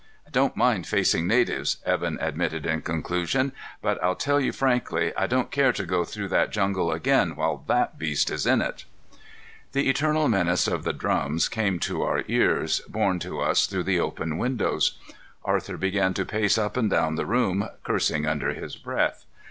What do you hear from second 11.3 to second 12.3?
came to our